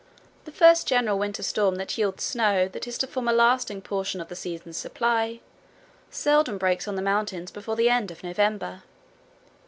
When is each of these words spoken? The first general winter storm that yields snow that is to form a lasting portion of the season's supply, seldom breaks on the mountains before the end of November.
The 0.45 0.51
first 0.51 0.87
general 0.87 1.19
winter 1.19 1.43
storm 1.43 1.75
that 1.75 1.95
yields 1.95 2.23
snow 2.23 2.67
that 2.69 2.87
is 2.87 2.97
to 2.97 3.05
form 3.05 3.27
a 3.27 3.31
lasting 3.31 3.83
portion 3.83 4.19
of 4.19 4.29
the 4.29 4.35
season's 4.35 4.75
supply, 4.77 5.41
seldom 6.09 6.57
breaks 6.57 6.87
on 6.87 6.95
the 6.95 7.03
mountains 7.03 7.51
before 7.51 7.75
the 7.75 7.87
end 7.89 8.09
of 8.09 8.23
November. 8.23 8.81